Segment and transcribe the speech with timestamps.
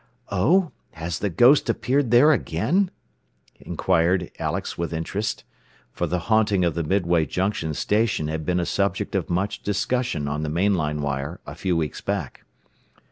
[0.31, 2.89] "Oh, has the 'ghost' appeared there again?"
[3.59, 5.43] inquired Alex with interest.
[5.91, 10.27] For the "haunting" of the Midway Junction station had been a subject of much discussion
[10.27, 12.45] on the main line wire a few weeks back.